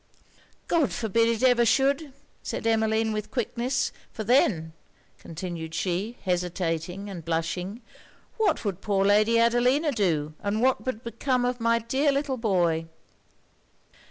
[0.67, 2.11] 'God forbid it ever should!'
[2.41, 4.73] said Emmeline, with quickness; 'for then,'
[5.19, 7.83] continued she, hesitating and blushing,
[8.37, 10.33] 'what would poor Lady Adelina do?
[10.41, 12.87] and what would become of my dear little boy?'